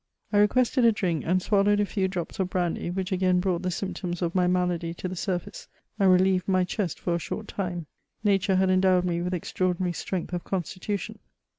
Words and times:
I 0.33 0.39
requested 0.39 0.83
a 0.83 0.91
drink, 0.91 1.25
and 1.27 1.43
swallowed 1.43 1.79
a 1.79 1.85
few 1.85 2.07
drops 2.07 2.39
of 2.39 2.49
brandy, 2.49 2.89
which 2.89 3.11
again 3.11 3.39
brought 3.39 3.61
the 3.61 3.69
symptoms 3.69 4.23
of 4.23 4.33
my 4.33 4.47
malady 4.47 4.95
to 4.95 5.07
the 5.07 5.13
sumbce, 5.13 5.67
and 5.99 6.11
relieved 6.11 6.47
my 6.47 6.63
chest 6.63 6.99
for 6.99 7.13
a 7.13 7.19
short 7.19 7.47
time; 7.47 7.85
nature 8.23 8.55
had 8.55 8.71
endowed 8.71 9.05
me 9.05 9.21
with 9.21 9.35
extraordinary 9.35 9.93
strength 9.93 10.33
of 10.33 10.43
constitution. 10.43 11.19